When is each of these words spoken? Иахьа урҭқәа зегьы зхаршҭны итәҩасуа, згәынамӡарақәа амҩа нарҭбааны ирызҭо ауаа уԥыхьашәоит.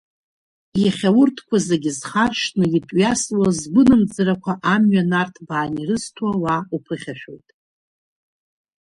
Иахьа 0.83 1.09
урҭқәа 1.19 1.57
зегьы 1.67 1.91
зхаршҭны 1.97 2.65
итәҩасуа, 2.77 3.47
згәынамӡарақәа 3.59 4.53
амҩа 4.73 5.03
нарҭбааны 5.09 5.77
ирызҭо 5.81 6.23
ауаа 6.33 6.61
уԥыхьашәоит. 6.75 7.47